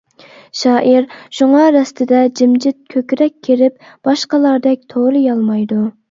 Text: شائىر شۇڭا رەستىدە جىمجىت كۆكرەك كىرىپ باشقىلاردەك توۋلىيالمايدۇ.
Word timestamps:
شائىر 0.59 1.03
شۇڭا 1.39 1.65
رەستىدە 1.75 2.21
جىمجىت 2.39 2.77
كۆكرەك 2.93 3.35
كىرىپ 3.49 3.85
باشقىلاردەك 4.09 4.81
توۋلىيالمايدۇ. 4.95 5.83